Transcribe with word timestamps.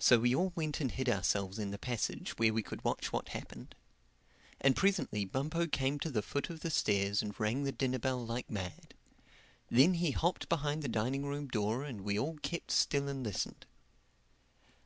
So 0.00 0.18
we 0.18 0.34
all 0.34 0.54
went 0.56 0.80
and 0.80 0.90
hid 0.90 1.10
ourselves 1.10 1.58
in 1.58 1.70
the 1.70 1.76
passage 1.76 2.30
where 2.38 2.54
we 2.54 2.62
could 2.62 2.82
watch 2.82 3.12
what 3.12 3.28
happened. 3.28 3.74
And 4.62 4.74
presently 4.74 5.26
Bumpo 5.26 5.66
came 5.66 5.98
to 6.00 6.10
the 6.10 6.22
foot 6.22 6.48
of 6.48 6.60
the 6.60 6.70
stairs 6.70 7.20
and 7.20 7.38
rang 7.38 7.64
the 7.64 7.70
dinner 7.70 7.98
bell 7.98 8.24
like 8.24 8.48
mad. 8.50 8.94
Then 9.68 9.92
he 9.92 10.12
hopped 10.12 10.48
behind 10.48 10.80
the 10.82 10.88
dining 10.88 11.26
room 11.26 11.48
door 11.48 11.84
and 11.84 12.00
we 12.00 12.18
all 12.18 12.38
kept 12.38 12.70
still 12.70 13.08
and 13.08 13.22
listened. 13.22 13.66